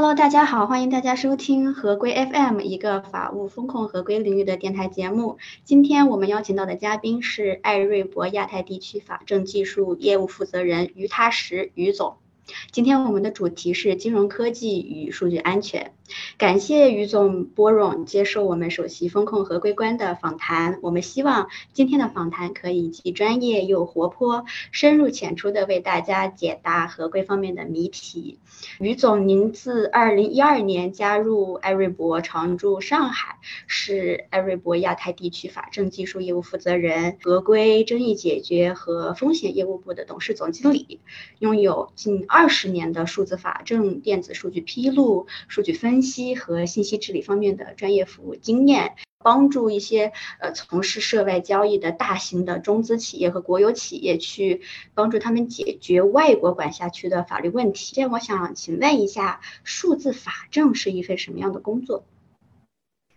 [0.00, 5.38] Hello，大家好，欢迎大家收听合规 FM 一个法务风控合规领域的电台节目。
[5.64, 12.14] 今天我们邀请到的嘉宾是艾瑞博亚太地区法政技术业务负责人于踏实于总。
[12.70, 15.90] 今天我们的主题是金融科技与数据安全。
[16.38, 20.78] 感谢于总拨冗接受我们首席风控合规官的访谈。
[20.82, 28.38] 我们希望今天的访谈可以既专业又活泼，深入浅出的为大家解答合规方面的谜题。
[28.80, 33.36] 于总，您自二零一二年加入艾瑞博，常驻上海，
[33.66, 41.00] 是艾瑞博亚太地区法政技术业务负责人、合规争议解决和风险业务部的董事总经理，
[41.38, 45.97] 拥有近二十年的数字法政、电子数据披露、数据分。
[45.98, 54.60] 分析和信息治理方面的专业服务经验，帮助一些呃从事涉外交易的大型的中资企业和国有企业去
[54.94, 57.96] 帮助他们解决外国管辖区的法律问题。
[57.96, 62.04] 这样，我想请问一下，数字法政是一份什么样的工作？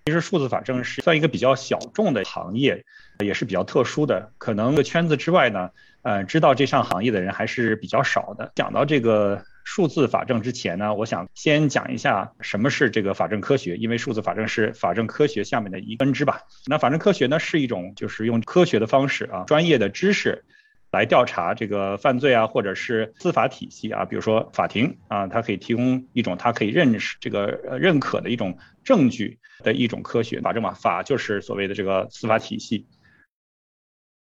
[0.07, 2.83] 其实，数字法政是算一个比较小众的行业，
[3.19, 4.31] 也是比较特殊的。
[4.39, 5.69] 可能个圈子之外呢，
[6.01, 8.51] 呃，知道这项行业的人还是比较少的。
[8.55, 9.45] 讲到这个。
[9.63, 16.41] 数字法政之前呢，我想先讲一下什么是这个法政科学，因为数字法政是法政科学下面的一分支吧。
[16.65, 20.43] 那法政科学呢，是一种就是用科学的方式啊，专业的知识
[20.91, 27.47] 来调查这个犯罪啊，或者是司法体系啊，比如说法庭啊，它可以提供一种它可以认识这个
[27.79, 30.41] 认可的一种证据的一种科学。
[30.41, 32.87] 法政嘛，法就是所谓的这个司法体系，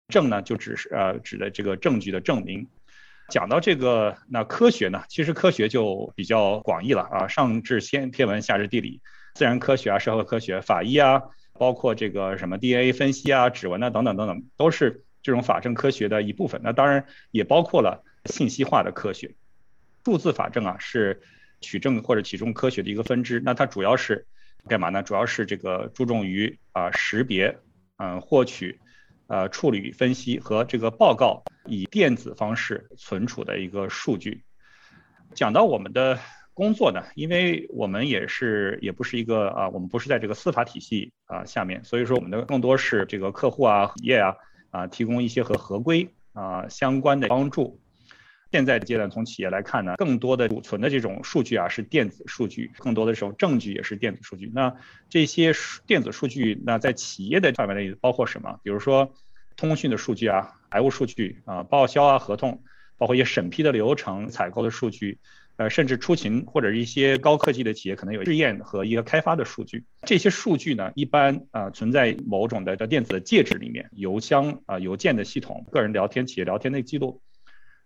[0.09, 2.67] 证呢就只是呃指的这个证据的证明。
[3.29, 5.03] 讲到这个，那科学呢？
[5.07, 9.01] 其实科学就比较广义了啊，上至先天文，下至地理，
[9.33, 11.21] 自然科学啊，社会科学，法医啊，
[11.53, 16.61] 包括这个什么 DNA 分析啊，指纹啊等等等等，都是这种法政科学的一部分。
[16.63, 19.33] 那当然也包括了信息化的科学，
[20.05, 21.21] 数字法政啊是
[21.61, 23.41] 取证或者取证科学的一个分支。
[23.43, 24.27] 那它主要是
[24.67, 25.01] 干嘛呢？
[25.01, 27.57] 主要是这个注重于啊识别，
[27.97, 28.79] 嗯，获取。
[29.27, 34.43] 呃，处理分析和这个报告以电子方式存储的一个数据。
[35.33, 36.19] 讲到我们的
[36.53, 44.35] 工作呢，因为我们也是也不是一个啊，我们不是在这个司法体系啊下面，所以说我们的更多是这个客户啊、企业啊
[44.69, 47.79] 啊提供一些和合规啊相关的帮助。
[48.51, 54.51] 现在阶段，从企业来看呢，更多的储存的这种数据啊是电子数据，更多的时候证据也是电子数据。
[54.53, 54.75] 那
[55.09, 55.51] 这些
[55.87, 58.59] 电子数据，那在企业的范围内包括什么？
[58.61, 59.11] 比如说
[59.55, 62.63] 通讯的数据啊，财务数据啊，报销啊，合同，
[62.97, 65.19] 包括一些审批的流程、采购的数据，
[65.57, 69.83] 呃，甚至出勤或者一些高科技的企业可能有试验和一个开发的数据。
[70.03, 77.21] 这些数据呢，一般啊存在某种的叫电子的介质里面，邮箱啊、邮件的系统、个人聊天、企业聊天的记录。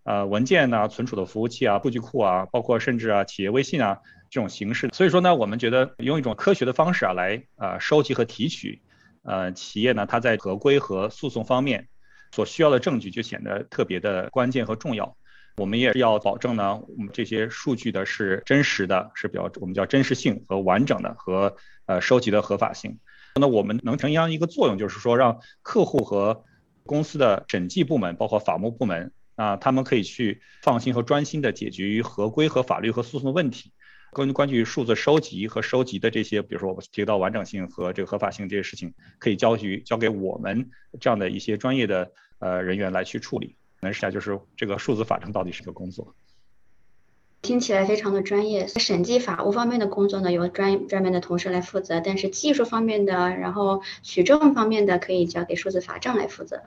[0.04, 4.00] 呃，文件呢，存储的服务器啊，数据库啊，包括甚至啊，企业微信啊
[4.30, 4.88] 这种形式。
[4.94, 8.82] 所以说呢，我们觉得用一种科学的方式啊，来呃收集和提取，
[9.28, 11.90] 呃，企业呢它在合规和诉讼方面
[12.32, 15.16] 所需要的证据就显得特别的关键和重要。
[15.58, 21.56] 我们也要保证呢，我们这些数据的是真实的，是比较我们叫真实性和完整的和
[21.86, 22.98] 呃收集的合法性。
[23.36, 26.46] 那我们能承担一个作用，就是说让客户和
[26.86, 29.12] 公司的审计部门，包括法务部门。
[29.36, 33.72] 啊，他们可以去放心和专心的解决于合规和法律和诉讼的问题。
[34.12, 40.70] 关关于数字收集和收集的这些，比如说我提到完整性和这个合法性这些事情，可以交于交给我们
[41.00, 43.56] 这样的一些专业的呃人员来去处理。
[43.80, 46.16] 那实际上就是这个数字法证到底是个工作，
[47.44, 48.68] 听起来非常的专业。
[48.68, 56.64] 审计法务方面的工作呢，由专专门的同事来负责，但是技术方面的，然后取证方面的，可以交给数字法证来负责。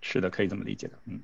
[0.00, 1.20] 是的，可以这么理解的，嗯。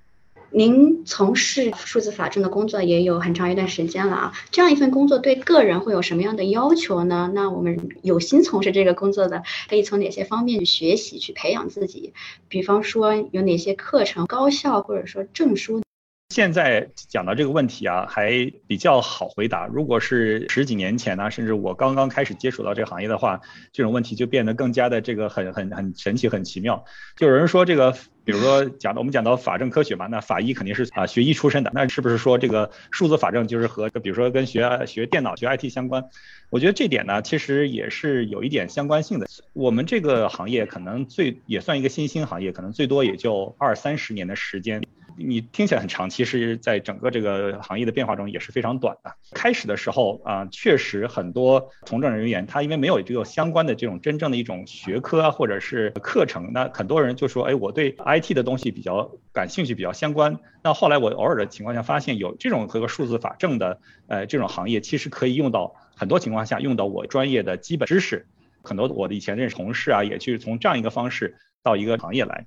[0.52, 7.30] 您从事数字法证的工作也有很长一段时间了啊，这样一份工作对个人会有什么样的要求呢？
[7.34, 12.12] 那我们有心从事这个工作的，可以从哪些方面去学习、去培养自己？
[12.48, 15.82] 比方说有哪些课程、高校或者说证书？
[16.30, 19.66] 现在讲到这个问题啊，还比较好回答。
[19.66, 23.41] 如果是十几年前呢，甚至我刚刚开始接触到这个行业的话，
[23.72, 26.84] 这种问题就变得更加的这个很很很神奇、很奇妙。
[27.16, 27.91] 就有人说这个，
[28.24, 36.04] 比如说讲到我们讲到法政科学嘛，那法医肯定是啊学医出身的，那是不是说这个数字法政就是和比如说跟学学电脑、学 IT 相关？
[36.50, 39.27] 我觉得这点呢，其实也是有一点相关性的。
[39.53, 44.80] 我们这个行业可能最也算一个新兴行业，可能最多也就二三十年的时间。
[45.16, 49.15] 你听起来很长，其实在整个这个行业的变化中也是非常短的。
[49.33, 60.39] 开始的时候啊，确实很多从政人员他因为没有这个相关的这种真正的一种学科啊，或者是课程，那很多人就说，哎，我对 IT 的东西比较感兴趣，比较相关。
[60.62, 68.27] 那后来我偶尔的情况下发现，有这种和数字法政的呃这种行业，其实可以用到很多情况下用到我专业的基本知识。
[68.63, 72.47] 很多我的以前认识同事啊，也去从这样一个方式到一个行业来。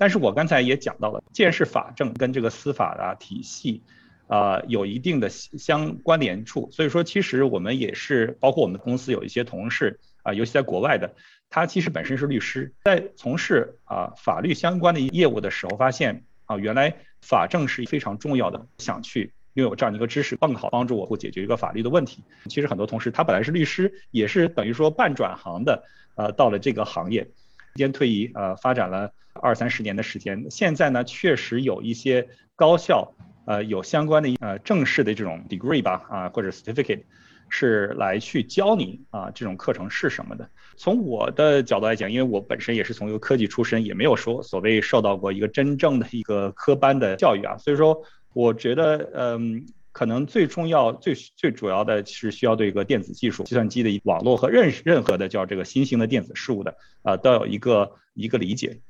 [0.00, 3.82] 但是我刚才也讲到了，建设法政跟这个司法的体系，
[4.28, 6.70] 啊，有一定的相关联处。
[6.72, 11.14] 所以说，其实我们也是，包括我们公司有一些同事啊，尤其在国外的，
[11.50, 22.24] 他其实本身是律师，在从事啊法律相关的业务的时候，发现啊，原来法政是非常重要的，想去拥有这样的一个知识，更好帮助我或解决一个法律的问题。
[22.48, 27.28] 其实很多同事他本来是律师，也是等于说半转行的，呃，到了这个行业，
[27.72, 29.12] 时间退役，呃，发展了。
[29.32, 33.14] 二三十年的时间，现在呢，确实有一些高校，
[33.46, 37.04] 呃，有相关的呃正式的这种 degree 吧，啊，或者 certificate，
[37.48, 40.50] 是来去教你啊这种课程是什么的。
[40.76, 48.02] 从我的角度来讲，因为我本身也是从一个科技出身，也没有说所谓受到过一个真正的一个科班的教育啊，所以说
[48.34, 49.64] 我觉得，嗯。
[49.92, 58.80] 可能最重要、最最主要的是需要对一个电子技术、计算机的网络和任任何的叫这个新兴的电子事物的啊，都有一个一个理解。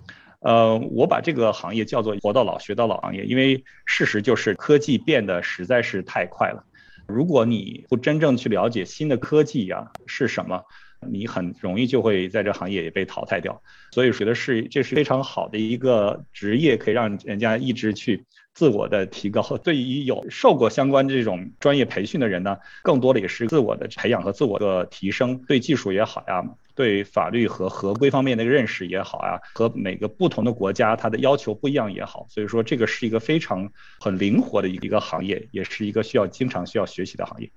[0.40, 6.64] 呃，我把这个行业叫做“活到老学到老”行业，因为事实就是科技变得实在是太快了。
[7.06, 10.62] 如果你不真正去了解新的科技呀是什么，
[11.10, 13.62] 你很容易就会在这行业也被淘汰掉。
[13.90, 18.24] 所以觉得是这是非常好的一个职业，可以让人家一直去。
[18.52, 26.44] 自我的提高， 对于有受过相关这种专业培训的人呢，更多的也是自我的培养和自我的提升，对技术也好呀，
[26.74, 37.50] 对法律和合规方面的认识也好呀，和每个不同的国家它的要求不一样也好，所以说这个是一个非常很灵活的一个行业，也是一个需要经常需要学习的行业。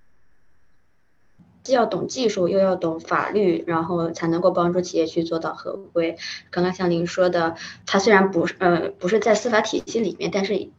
[1.64, 6.18] 既要懂技术，又要懂法律，然后才能够帮助企业去做到合规。
[6.52, 7.56] 刚刚像您说的，
[7.86, 10.70] 它虽然不是呃不是在司法体系里面，但是。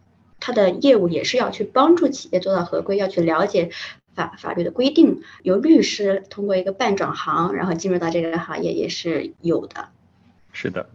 [0.45, 3.71] 他的业务也是要去帮助企业做到合规，要去了解
[4.15, 5.23] 法法律的规定。
[5.43, 9.89] 由律师通过一个半转行，然后进入到这个行业也是有的。
[10.53, 10.91] 是的。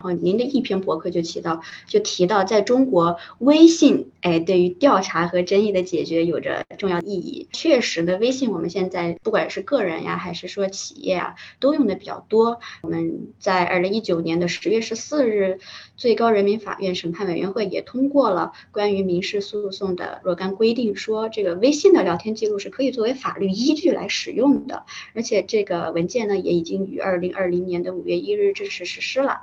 [0.00, 7.48] 哦，您的一篇博客就提到，就提到在中国，微信哎，对于调查和争议的解决有着重要意义。
[7.52, 12.60] 确实的，微信我们现在不管是个人呀，还是说企业啊，都用的比较多。
[12.82, 15.58] 我们在二零一九年的十月十四日，
[15.96, 24.84] 最高人民法院审判委员会也通过了关于民事诉讼的若干规定，说这个微信的聊天记录是可以作为法律依据来使用的。
[25.14, 29.40] 而且这个文件呢，也已经于二零二零年的五月一日正式实施了。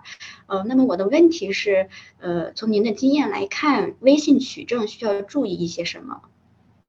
[0.48, 1.90] 呃，那么我的问题是，
[2.20, 6.22] 呃，从您的经验来看，微信取证需要注意一些什么？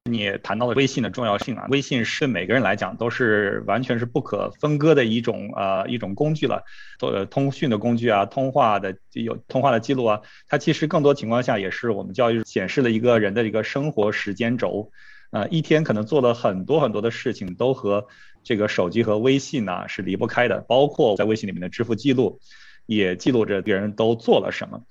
[0.09, 6.63] 你谈到了微信的重要性啊，微信是每个人来讲都是完全是不可分割的一种呃一种工具了，
[6.97, 14.91] 做通讯的工具啊，通话的有通话的记录啊，它其实更多情况下也是我们教育显示了一个人的一个生活时间轴，
[15.31, 18.07] 呃，一天可能做了很多很多的事情都和
[18.43, 22.39] 这个手机和微信呢是离不开的，包括在微信里面的支付记录。
[22.87, 24.81] 也记录着别人都做了什么。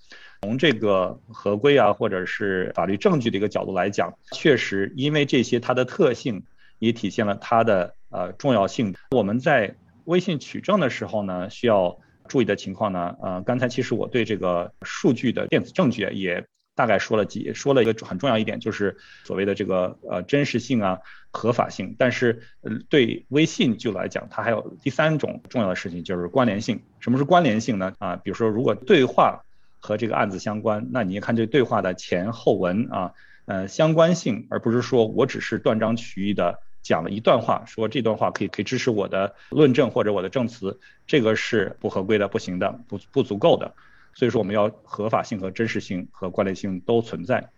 [0.43, 6.44] 从这个合规啊，或者是法律证据的一个角度来讲，确实因为这些它的特性
[6.78, 8.94] 也体现了它的呃重要性。
[9.10, 11.98] 我们在微信取证的时候呢，需要
[12.28, 16.46] 注意的情况呢，呃，刚才其实我对这个数据的电子证据也。
[16.76, 20.98] 大概说了几说了一个很重要一点，就是所谓的这个呃真实性啊、
[21.32, 21.96] 合法性。
[21.98, 26.82] 但是呃对微信就来讲，它还有第三种重要的事情，就是关联性。
[27.01, 27.94] 什么是关联性呢？
[27.98, 29.43] 啊，比如说如果对话
[29.81, 33.12] 和这个案子相关，那你看这对话的前后文啊，
[33.46, 43.72] 呃相关性，而不是说我只是断章取义的讲了一段话，说这段话可以可以支持我的论证或者我的证词，这个是不合规的、不行的、不不足够的。
[44.17, 47.51] 所以说我们要合法性和真实性和关联性都存在。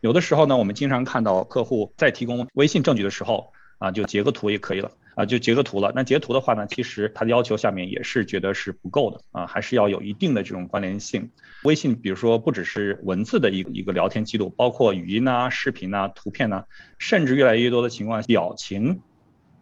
[0.00, 5.92] 有的时候呢，我们经常看到客户在提供微信证据的时候，啊，就截个图也可以了，啊，就截个图了。
[5.94, 11.30] 那截图的话呢，其实它的要求下面也是觉得是不够的，啊，还是要有一定的这种关联性。
[11.64, 16.64] 微信比如说不只是文字的一个一个聊天记录，包括语音啊、视频啊、图片呐，
[16.98, 19.00] 甚至越来越多的情况，表情，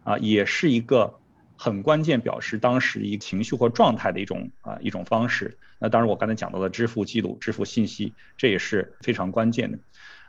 [0.03, 1.15] 啊，也是一个
[1.57, 5.57] 很关键表示当时一个情绪或状态的一种啊一种方式。
[5.85, 9.77] 那当然，我刚才讲到的支付记录、支付信息，这也是非常关键的。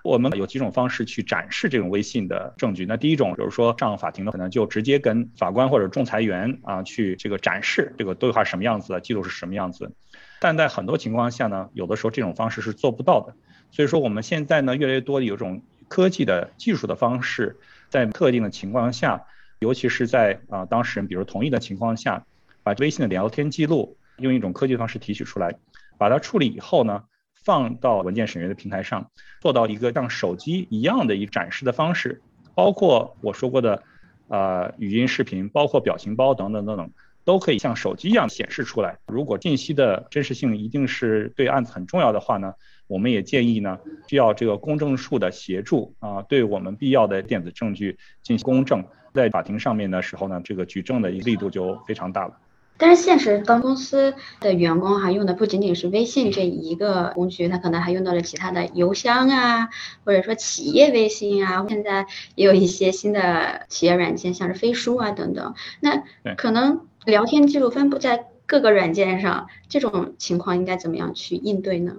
[0.04, 2.84] 我们有几种方式去展示这种微信的证据。
[2.84, 9.92] 那第一种，比如说上法庭的可能就直接跟法官或者仲裁员啊去这个展示这个对话什么样子的，记录是什么样子。
[10.40, 13.34] 但在很多情况下呢，有的时候这种方式是做不到的。
[13.70, 17.56] 所以说我们现在呢，越来越多的有种科技的技术的方式，
[17.88, 19.25] 在特定的情况下，
[19.60, 22.26] 尤其是在啊当事人比如同意的情况下，
[22.62, 25.54] 把微信的聊天记录用一种科技方式提取出来，
[25.99, 27.04] 把它处理以后呢，
[27.35, 32.23] 放到文件审阅的平台上，做到一个像手机一样的一展示的方式，
[32.54, 33.82] 包括我说过的，
[34.28, 36.90] 呃语音、视频，包括表情包等等等等。
[37.26, 38.96] 都可以像手机一样显示出来。
[39.08, 42.54] 如果信息的真实性一定是对案子很重要的话呢，
[42.87, 52.38] 我们也建议呢，需要这个公证处的协助啊，对我们必要的电子证据进行公证，在法庭上面的时候呢，这个举证的力度就非常大了。
[52.78, 59.68] 但是现实当公司的员工哈用的不仅仅是微信这一个工具，他可能还用到了其他的邮箱啊，
[60.04, 65.54] 或者说企业微信啊，现在也有一些新的企业软件，像是飞书啊等等。
[65.80, 66.02] 那
[66.37, 66.87] 可能。
[67.06, 71.99] 聊天记录分布在各个软件上，这种情况应该怎么样去应对呢？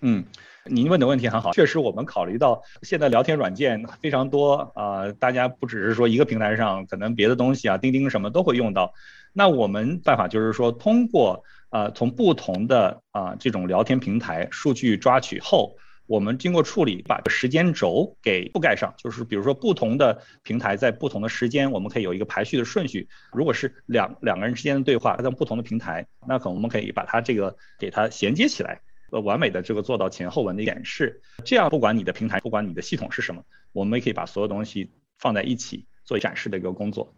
[0.00, 0.24] 嗯，
[0.64, 8.92] 您问的问题很好，确实我们考虑到现在聊天软件非常多啊，大家不只是说一个平台上，可能别的东西啊，钉钉什么都会用到。
[9.32, 15.76] 那我们办法就是说，通过呃从不同的啊这种聊天平台数据抓取后。
[16.06, 23.08] 我们经过处理，把时间轴给覆盖上，就是比如说不同的平台在不同的时间，我们可以有一个排序的顺序。
[23.30, 28.80] 如果是两两个人之间的对话，它在不同的平台，那可能我们可以把它这个给它衔接起来，
[29.12, 31.22] 呃，完美的这个做到前后文的演示。
[31.44, 37.14] 这样不管你的平台，不管你的系统是什么，我们也可以把所有东西放在一起做展示的一个工作。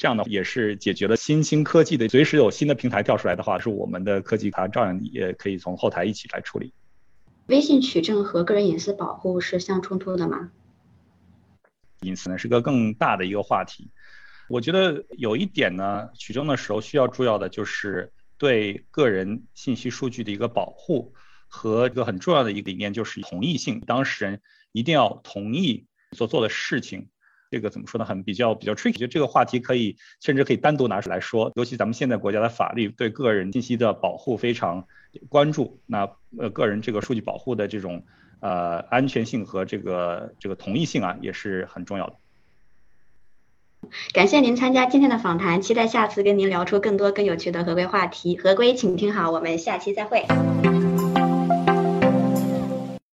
[0.00, 6.72] 这样呢，也是解决了新兴科技的，随时有新的平台跳出来的话，是我们的科技它照样也可以从后台一起来处理。
[7.48, 10.52] 微信取证和个人隐私保护是相冲突的吗？
[12.00, 13.90] 隐私呢是个更大的一个话题。
[14.48, 21.12] 我觉得有一点呢，取证的时候需要注意的就是对个人信息数据的一个保护
[21.46, 24.40] 和一个很重要的一个理念就是同意性，当事人
[24.72, 27.10] 一定要同意所做的事情。
[27.50, 28.04] 这个怎么说呢？
[28.04, 31.50] 很比较比较 tricky，就这个话题可以甚至可以单独拿出来说。
[31.56, 34.86] 尤其咱们现在国家的法律对个人信息的保护非常
[35.28, 38.04] 关注，那呃个人这个数据保护的这种
[38.38, 42.14] 呃安全性和这个这个同意性啊也是很重要的。
[44.12, 48.36] 感谢您参加今天的访谈，期待下次跟您聊出更多更有趣的合规话题。
[48.36, 50.24] 合规，请听好，我们下期再会。